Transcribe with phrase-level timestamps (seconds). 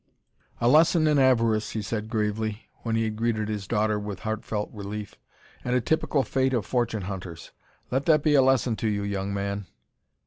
[0.59, 4.71] "A lesson in avarice," he said gravely, when he had greeted his daughter with heartfelt
[4.73, 5.13] relief.
[5.63, 7.51] "And a typical fate of fortune hunters!
[7.91, 9.67] Let that be a lesson to you, young man."